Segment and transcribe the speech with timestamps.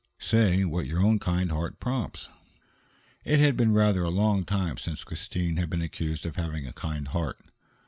[0.17, 2.27] "Say what your own kind heart prompts."
[3.23, 6.73] It had been rather a long time since Christine had been accused of having a
[6.73, 7.37] kind heart.